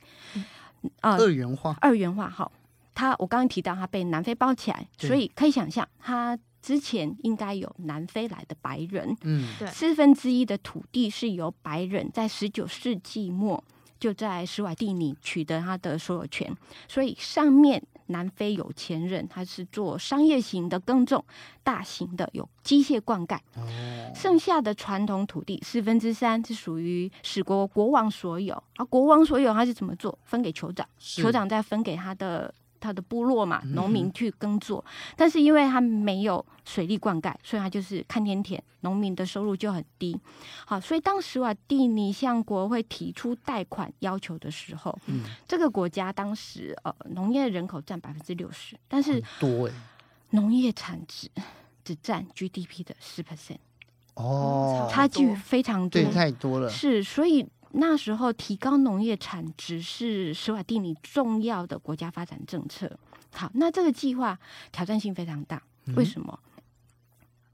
[1.00, 2.52] 呃，二元化，二元化，好。
[2.94, 13.62] 他我刚刚提到他被南非包起来，所以可以想象他之前应该有南非来的白人，嗯，对，四分之一的土地是由白人在十九世纪末
[13.98, 16.54] 就在斯瓦蒂尼取得他的所有权，
[16.86, 21.24] 所以上面南非有钱人他是做商业型的耕种，
[21.64, 23.66] 大型的有机械灌溉，哦，
[24.14, 30.16] 剩下的传统土地四分之三是属于史国国王所有，而国王所有他是怎么做？
[30.24, 32.54] 分给酋长，酋长再分给他的。
[32.82, 40.18] 他的部落嘛，农民去耕作，嗯、但是因为他没有水利灌溉，所以他就是看天田，农民的收入就很低。
[40.66, 49.70] 好，所以当时啊，蒂尼向国会提出贷款要求的时候，嗯、这个国家当时呃农业人口占百分之六十，但是多
[50.30, 51.30] 农业产值
[51.84, 53.58] 只占 GDP 的十 percent，
[54.14, 57.46] 哦，差距非常多，对，太多了，是所以。
[57.74, 62.90] 那时候提高农业产值是史瓦蒂尼重要的国家发展政策。
[63.34, 64.38] 好，那这个计划
[64.70, 65.62] 挑战性非常大，
[65.96, 66.38] 为什么？
[66.46, 66.48] 嗯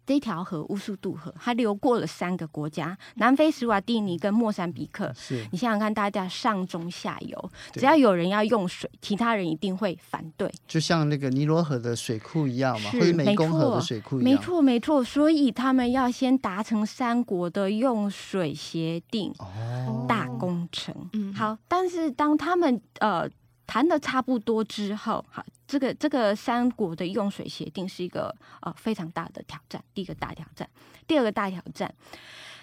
[0.08, 5.12] 这条河乌苏渡河，它流过了三个国家：南非、史瓦蒂尼跟莫桑比克。
[5.14, 10.50] 是你想想看，大家上中下游，只要有人要用水，其他人一定会反对。
[10.66, 14.32] 就像那个尼罗河的水库一样嘛，或者湄公河的水库一样。
[14.32, 15.04] 没错，没错。
[15.04, 20.92] 所以他们要先达成三国的用水协定，哦，大工程。
[21.12, 21.56] 嗯，好。
[21.68, 23.30] 但是当他们呃。
[23.70, 29.84] 谈的差不多之后，好，这个这个三国的用水协定是一个呃非常大的挑战。
[29.92, 30.66] 第一个大挑战，
[31.06, 31.94] 第二个大挑战，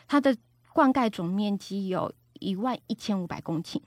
[0.07, 0.35] 它的
[0.73, 3.79] 灌溉总面积有一万一千五百公顷，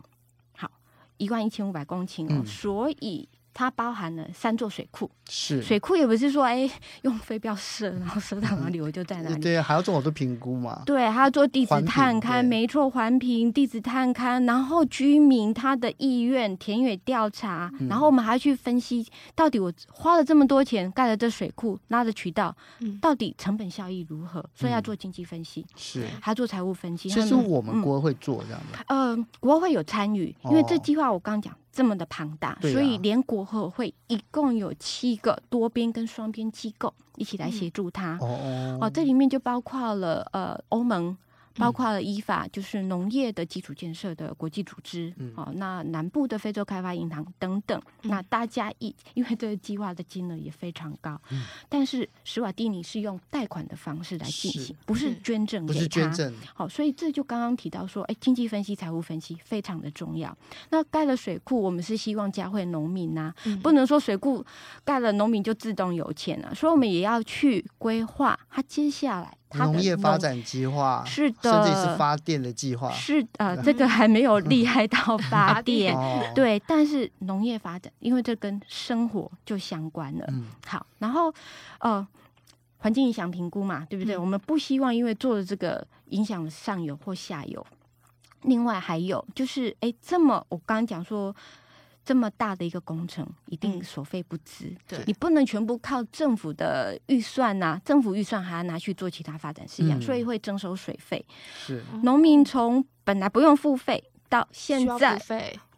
[0.57, 0.71] 好，
[1.17, 3.29] 一万一千五百公顷哦，嗯、所以。
[3.59, 5.61] 它包含了三座水库，是。
[5.61, 6.71] 水库也不是说哎
[7.03, 22.57] 用飞镖射，然后射到哪里我就在哪里，对，还要做好多评估嘛，对，还要做地质探勘，没错，环评、地质探勘，然后居民他的意愿、田野调查，嗯、然后我们还要去分析，到底我花了这么多钱盖了这水库，拉的渠道，
[23.01, 24.41] 到底成本效益如何？
[24.55, 27.09] 所以要做经济分析，是、嗯，还要做财务分析。
[27.09, 31.53] 其实我们国会做这样的，嗯、呃，国会有参与，因为这计划我刚刚讲。
[31.79, 38.19] 这么的庞大，啊、所以联国合会一共有七个多边跟双边机构一起来协助他。
[38.21, 41.17] 嗯、哦，这里面就包括了呃欧盟。
[41.59, 60.37] 包括了依法，就是农业的基础建设的国际组织，嗯、哦，那南部的非洲开发银行等等，嗯、那大家一因为这个计划的金额也非常高，嗯、但是史瓦蒂尼是用贷款的方式来进行，是不是捐赠给他，不是捐赠，好、哦，所以这就刚刚提到说，哎，经济分析、财务分析非常的重要。
[60.71, 64.45] 那盖了水库，我们是希望教会农民呐、不能说水库
[64.85, 69.38] 盖了，农民就自动有钱了，所以我们也要去规划他接下来。
[69.55, 75.97] 农业发展计划是的，甚至是发电的计划是呃，这个还没有厉害到 发电，
[76.35, 80.25] 对，但是农业发展，因为这跟生活就相关了。
[80.29, 81.33] 嗯，好，然后
[81.81, 82.07] 呃，
[82.79, 84.15] 环境影响评估嘛，对不对？
[84.17, 87.67] 嗯、我们不希望因为做了这个影响上游或下游。
[88.43, 91.35] 另外还有就是，哎，这么我刚刚讲说。
[92.09, 94.75] 这么大的一个工程，一定所费不支。
[94.89, 101.23] 对，你不能全部靠政府的预算呐、啊，政府预算还要拿去做其他发展事业，嗯、所以会征收水费。
[101.55, 105.21] 是，农民从本来不用付费到现在，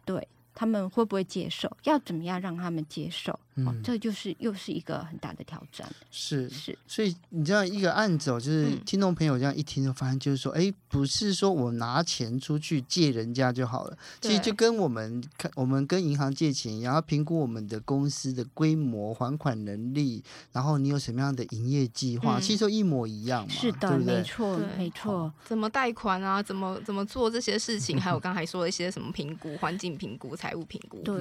[0.05, 0.25] 对。
[0.53, 1.75] 他们会不会接受？
[1.85, 3.37] 要怎么样让他们接受？
[3.61, 5.87] 嗯、哦，这就是又是一个很大的挑战。
[6.09, 13.97] 是是，所以你知道一个案子哦，就是听众朋友这样一听就发现，就是说，哎、嗯，不是说我拿钱出去借人家就好了。
[14.19, 23.53] 其实就跟我们看，我们跟银行借钱，然后评估我们的公司的规模、还款能力，然后你有什么样的营业计划，嗯、其实都一模一样嘛。
[23.53, 25.31] 是的，对对没错，没错。
[25.45, 26.41] 怎么贷款啊？
[26.41, 27.99] 怎么怎么做这些事情？
[27.99, 30.35] 还有刚才说的一些什么评估、环境评估。
[30.35, 31.15] 财务评估 对，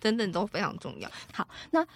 [0.00, 1.10] 等等都非常重要。
[1.32, 1.86] 好，那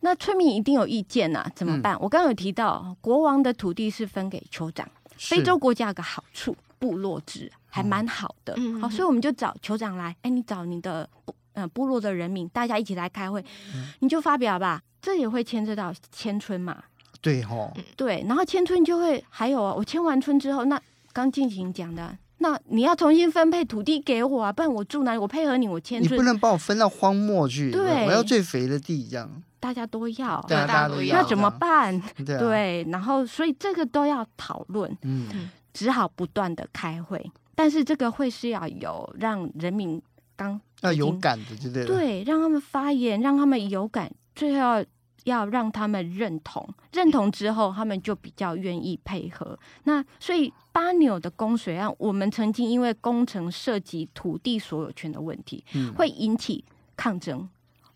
[0.00, 1.94] 那村民一定有意见呐、啊，怎么办？
[1.94, 4.88] 嗯、我刚刚有提到，国王的土地是分给酋长。
[5.16, 8.54] 非洲国家有个好处，部落制还蛮好的。
[8.56, 10.16] 嗯、好，所以我们就找酋长来。
[10.22, 13.40] 哎，你找你的部呃部落的人民，大家一起来开会，
[13.74, 14.82] 嗯、你就发表吧。
[15.00, 16.82] 这也会牵涉到迁村嘛？
[17.20, 18.24] 对吼、哦，对。
[18.26, 20.80] 然后迁村就会还有啊，我迁完村之后，那
[21.12, 22.18] 刚进行讲的。
[22.42, 25.18] 那你要重新分配土地给我啊，不然我住哪里？
[25.18, 26.12] 我配合你，我迁村。
[26.12, 27.70] 你不能把我分到荒漠去。
[27.70, 29.30] 对，我要最肥的地，这样。
[29.60, 31.22] 大家都要，对，大家都要。
[31.22, 32.02] 那怎么办？
[32.26, 37.24] 对，对，然后所以这个都要讨论，嗯，只好不断的开会。
[37.54, 40.02] 但是这个会是要有让人民
[40.34, 41.84] 刚要有感的，对不对？
[41.86, 44.84] 对，让他们发言，让他们有感，最后
[45.24, 45.32] 要。
[45.32, 49.58] 要让他们认同，认同之后，他们就比较愿意配合。
[49.84, 56.62] 那所以巴纽的供水案，我们曾经因为工程涉及土地所有权的问题，嗯、会引起
[56.98, 57.48] 抗争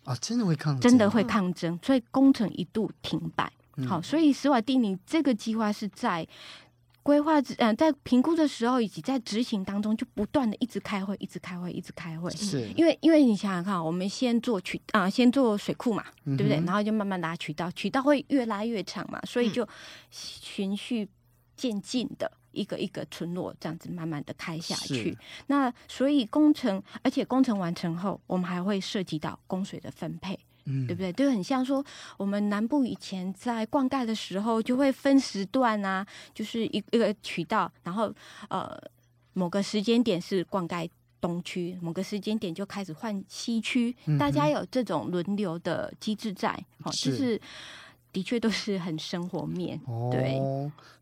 [0.05, 3.53] 啊，真的会抗争，真的会抗争，所以工程一度停摆。
[3.77, 6.27] 嗯、好，所以史瓦蒂尼这个计划是在。
[7.07, 12.29] 规划嗯、呃，在评估的时候以及在执行当中，就不断的一直开会，一直开会，一直开会。
[12.33, 16.57] 是，因为因为你想想看，我们先做渠啊、呃，先做水库嘛，对不对？
[16.59, 19.65] 嗯、然后就慢慢拉渠道，渠道会越拉越长嘛，所以就
[20.11, 21.09] 循序
[21.57, 25.17] 渐进的一个一个村落这样子慢慢的开下去。
[25.47, 30.37] 那所以工程，而且工程完成后，我们还会涉及到供水的分配。
[30.67, 31.13] 嗯，对不对？
[31.15, 31.85] 就很像说，
[32.17, 38.13] 我们南部以前在灌溉的时候，就会分时段啊，就是一一个渠道，然后
[38.49, 38.79] 呃，
[39.33, 40.89] 某个时间点是灌溉
[41.21, 46.51] 东区，某个时间点就开始换西区，嗯、大家有这种轮流的机制在，
[46.83, 47.41] 好、哦，就是，是
[48.13, 50.41] 的确都是很生活面，哦、对，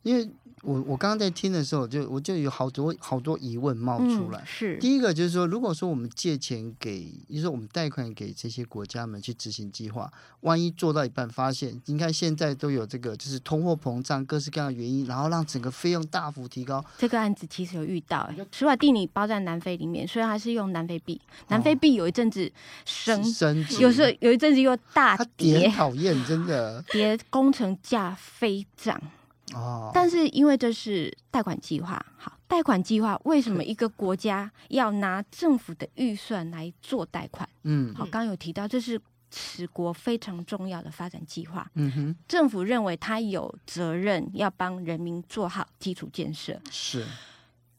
[0.05, 0.31] 因为。
[0.67, 4.38] 我我刚刚在听的时候，就我就有好多好多疑问冒出来。
[4.38, 16.83] 嗯、是第一个就是说，如果说我们借钱给，就是说我们贷款给这些国家们去执行计划，万一做到一半发现，你看现在都有这个，就是通货膨胀各式各样的原因，然后让整个费用大幅提高。
[16.97, 22.51] 这个案子其实有遇到，史瓦帝尼包在南非里面，虽然还是用南非币，南非币有一阵子
[22.87, 28.99] 升，哦、升有时候有一阵子又大跌，讨厌，真的跌，工程价飞涨。
[29.52, 37.46] 哦，但是因为这是贷款计划，好，贷款计划为什么一个国家要拿政府的预算来做贷款？
[37.64, 38.98] 嗯，好，刚刚有提到这是
[39.30, 41.70] 此国非常重要的发展计划。
[41.74, 46.59] 嗯哼，政府认为他有责任要帮人民做好基础建设。
[46.70, 47.04] 是，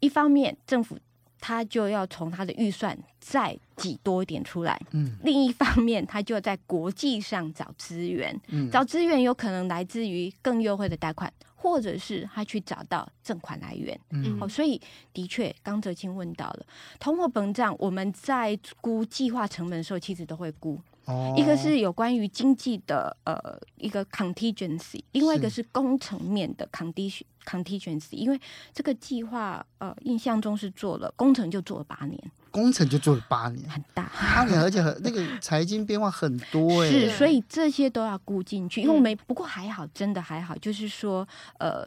[0.01, 0.99] 一方面政府
[1.39, 4.79] 他就要从他的预算再挤多一点出来。
[4.91, 8.39] 嗯，另一方面他就在国际上找资源。
[8.49, 11.31] 嗯，找资源有可能来自于更优惠的贷款。
[11.65, 14.79] 或者是他去找到赠款来源，嗯，哦，所以
[15.11, 16.65] 的确，刚泽清问到了
[16.99, 25.65] 通货膨胀，我们在估计划成本的时候，其实都会估，哦，一个是有关于经济的呃一个 contingency，另外一个是。
[25.71, 28.39] 工程面的 condition contingency，因为
[28.73, 32.31] 这个计划呃印象中是做了工程就做了八年。
[32.55, 38.81] 工程就做了八年，很大八年，而且很那个财经变化很多哎，是，所以这些都要估进去。
[38.81, 41.27] 因为我没，不过还好，真的还好，就是说，
[41.59, 41.85] 呃，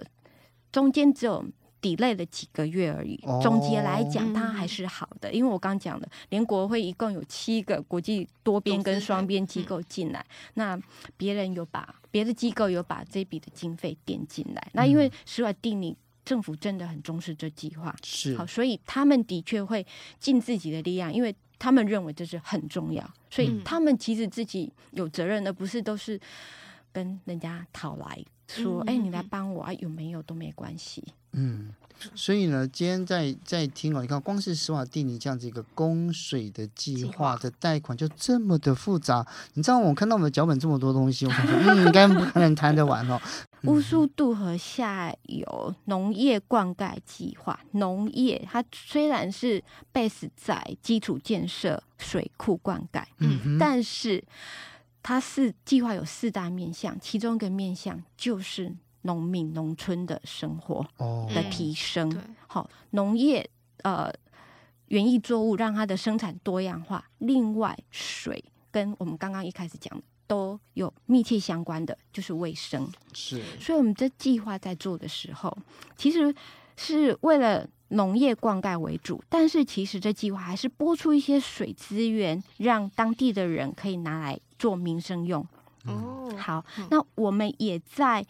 [0.70, 1.42] 中间只有
[1.80, 3.18] delay 了几个月而已。
[3.22, 5.32] 哦、总结来讲，它还是好的。
[5.32, 10.78] 因为我刚讲的，联国会一共有七个国际多边跟双边机构进来，那
[11.16, 14.60] 别人有把别的机构有把这笔的经费垫进来。
[14.66, 15.96] 嗯、那因为史瓦帝尼。
[16.28, 19.86] 政府真的很重视这计划，是好，所以他们的确会
[20.20, 26.20] 尽自己的力量，因为他们认为这是很重要，所以他们其实自己有责任，而不是都是
[26.92, 31.02] 跟人家讨来说，哎、嗯欸，你来帮我啊，有没有都没关系。
[31.32, 31.72] 嗯。
[32.14, 39.26] 所以呢，今天在在听哦，你看，光是史瓦蒂尼这样子一个供水的计划的贷款就这么的复杂。
[39.54, 43.20] 你知道，我看到我们脚本这么多东西，我感觉，嗯，应该不可能谈得完哦。
[43.64, 54.22] 乌苏渡河下游农业灌溉计划，农业它虽然是 base 在基础建设、水库灌溉，嗯，但是
[55.02, 58.76] 它是计划有四大面向，其中一个面向就是。
[59.02, 60.84] 农民农村的生活
[61.32, 62.12] 的提升，
[62.48, 63.48] 好，农业
[63.82, 64.12] 呃
[64.88, 67.08] 园艺作物让它的生产多样化。
[67.18, 72.88] 另外，水跟我们刚刚一开始讲的都有密切相关的，就是卫生。
[73.12, 75.58] 是，所以我们这计划在做的时候，
[75.96, 76.32] 其实
[76.76, 85.44] 是为了农业灌溉为主，但是其实这计划还是拨出一些水资源，让当地的人可以拿来做民生用。
[85.86, 88.24] 哦，好，那我们也在。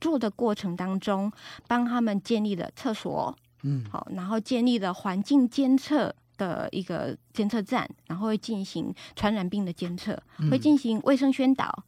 [0.00, 1.32] 做的过程当中，
[1.68, 11.84] 帮他们建立了厕所，嗯，好，然后建立了环境监测的一个监测站，然后会进行传染病的监测，嗯、会进行卫生宣导，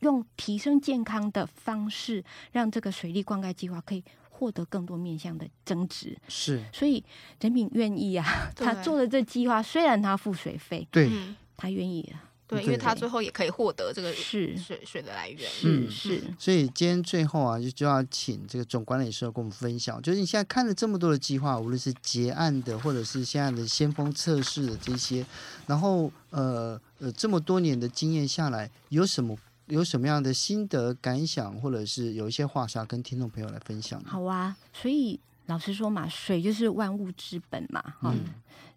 [0.00, 6.16] 用提升健康的方式，让这个水利灌溉计划可以获得更多面向的增值。
[6.28, 7.04] 是，所以
[7.40, 11.10] 人民愿意啊，他做的这计划虽然他付水费，对，
[11.56, 12.29] 他愿意啊。
[12.50, 16.22] 对，因为他最后也可以获得这个是水水的来源，是是。
[16.36, 25.24] 所以今天最后啊，就就要请这个总管理师跟我们分享，就是你现在看了这么多的计划，无论是结案的，或者是现在的先锋测试的这些，
[25.66, 29.36] 然后呃呃这么多年的经验下来，有什么
[29.66, 34.02] 有什么样的心得感想，或者是有一些话想要跟听众朋友来分享？
[34.04, 38.18] 好啊，所以老实说嘛，水就是万物之本嘛，嗯。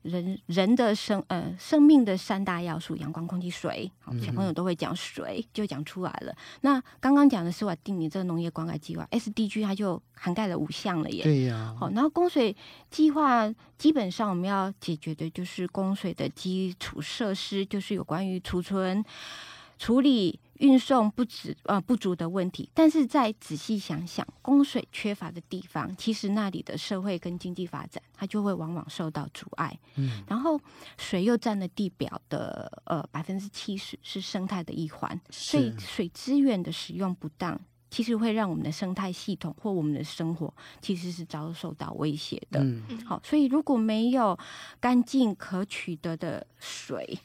[0.04, 3.92] 人人的生呃生命的三大要素，阳光、空气、水，
[4.24, 6.36] 小朋友都会讲水，就讲出来了。
[6.62, 11.24] 那刚刚讲的是瓦定你这个农业灌溉计划 SDG，它就涵盖了五项了耶。
[11.24, 11.76] 对呀、啊。
[11.80, 12.56] 好，然后供水
[12.92, 19.04] 计划基本上我们要解决的就是供水的基础设施，就是有关于储存、
[19.78, 20.40] 处理。
[20.60, 29.78] 运送不止呃不足的问题，但是再仔细想想，供水缺乏的地方，其实那里的社会跟经济发展，它就会往往受到阻碍。
[29.96, 30.58] 嗯，然后
[30.98, 37.60] 水又占了地表的呃百分之七十，是生态的一环，所以水资源的使用不当，
[37.90, 42.62] 其实会让我们的生态系统或我们的生活其实是遭受到威胁的。
[42.62, 44.38] 嗯，好，所以如果没有
[44.80, 47.20] 干净可取得的水，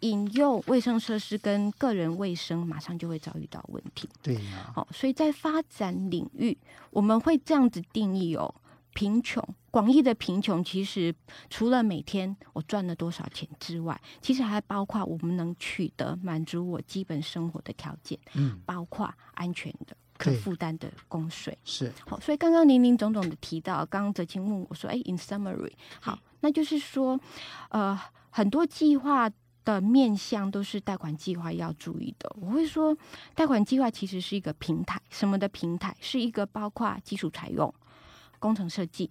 [0.00, 4.08] 饮用卫生设施跟个人卫生马上就会遭遇到问题。
[4.22, 6.56] 对呀，好，所以在发展领域，
[6.90, 8.54] 我们会这样子定义哦：
[8.94, 11.14] 贫穷，广义的贫穷，其实
[11.48, 21.56] 除了每天我赚了多少钱之外，其实还包括我们能取得满足我基本生活的条件，嗯，包括安全的、可负担的供水。
[21.64, 27.18] 是好，所以刚刚林林总总的提到，刚刚哲清问我说：“哎，in summary，好，那就是说，
[27.70, 29.30] 呃，很多计划。”
[29.66, 32.34] 的面向都是贷款计划要注意的。
[32.40, 32.96] 我会说，
[33.34, 35.94] 贷款计划其实是一个平台，什么的平台？
[36.00, 37.74] 是一个包括基础采用、
[38.38, 39.10] 工程设计、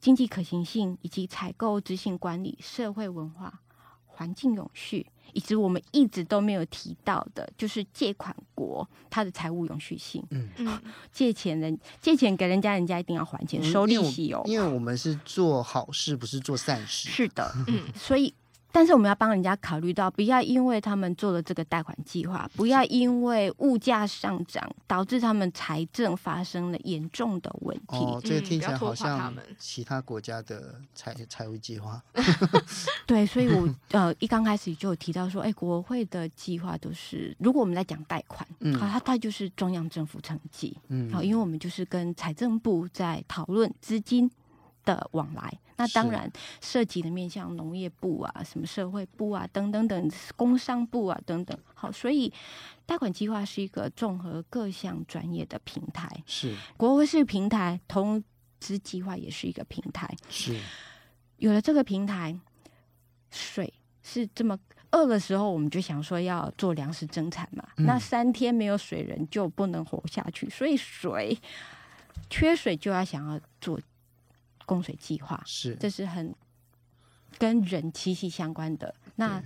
[0.00, 3.60] 经济可行性以及采购执行管理、社会文化、
[4.06, 10.20] 环境永续，以及我们一直都没有提到的，就是借款国它的财务永续性。
[10.30, 10.82] 嗯嗯，
[11.12, 14.42] 借钱人借钱给人家，人家一定要还钱，收利息哦。
[14.46, 17.08] 因为我们是做好事，不是做善事。
[17.08, 18.34] 是的，嗯，所以。
[18.72, 27.98] 但是我们要帮人家考虑到，不要因为他们做了这个贷款计划，不要因为物价上涨导致他们财政发生了严重的问题。
[27.98, 32.02] 哦，这个听起来好像其他国家的财财务计划。
[33.06, 44.30] 对，所以我呃一刚开始就有提到说，哎，国会的计划都是，如果我们在讲贷款，嗯，好，它它就是中央政府承继，嗯，好，因为我们就是跟财政部在讨论资金
[44.84, 46.30] 的往来，那当然
[46.60, 51.56] 涉及的面向农业部啊、什么社会部啊等等等，工商部啊等等。
[51.74, 52.32] 好，所以
[52.84, 56.08] 贷款计划是一个综合各项专业的平台。
[56.26, 58.20] 是，国会是平台，投
[58.58, 60.12] 资计划也是一个平台。
[60.28, 60.58] 是，
[61.36, 62.38] 有了这个平台，
[63.30, 63.72] 水
[64.02, 64.58] 是这么
[64.90, 67.66] 饿的时候，我们就想说要做粮食增产嘛。
[67.76, 70.50] 嗯、那三天没有水，人就不能活下去。
[70.50, 71.38] 所以水
[72.28, 73.80] 缺水就要想要做。
[74.66, 76.34] 供水计划是，这是很
[77.38, 78.94] 跟人息息相关的。
[79.16, 79.42] 那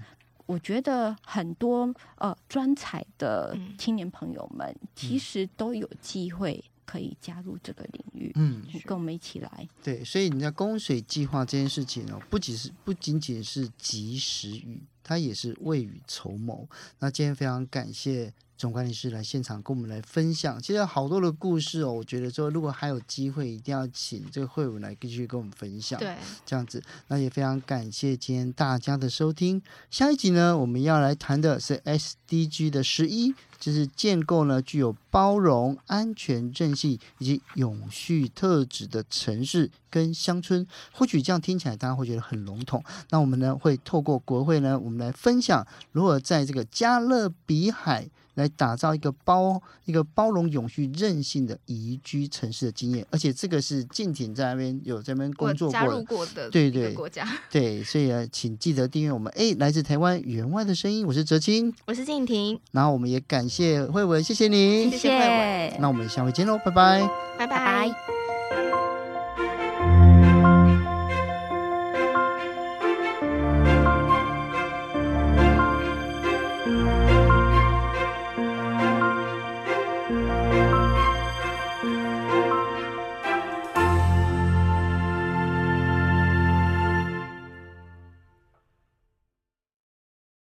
[0.47, 8.31] 我觉得很多呃专才的青年朋友们，其实都有机会可以加入这个领域。
[8.37, 9.69] 嗯，跟我们一起来。
[9.83, 16.69] 对，所以你在供水计划这件事情哦，不仅是不仅仅是及时雨，它也是未雨绸缪。
[17.01, 18.33] 那今天非常感谢。
[18.57, 20.61] 总管理师来现场跟我们来分享。
[20.61, 25.99] 其实好多的故事哦，我觉得说如果还有机会，一定要请这个慧文来继续跟我们分享。
[25.99, 29.63] 对，这样子，那也非常感谢今天大家的收听。
[29.91, 33.35] 下一集呢，我们要来谈的是 SDG 的十一。
[33.59, 40.65] 就是建构呢具有包容、安全、韧性以及永续特质的城市跟乡村。
[40.93, 42.85] 或许这样听起来大家会觉得很笼统。
[43.09, 48.07] 那我们呢会透过国会呢，我们来分享如何在这个加勒比海。
[48.37, 56.95] 来打造一个包一个包容、永续、韧性的宜居城市的经验，而且这个是静婷在那边有在那边工作过的，加入过的对对。
[56.95, 59.33] 国家，对，所以啊，请记得订阅我们。
[59.37, 67.09] 哎，来自台湾员外的声音，我是哲青，我是静婷，然后我们也感谢慧文，谢谢你，谢谢慧文，那我们下回见喽，拜拜，
[67.39, 68.26] 拜拜。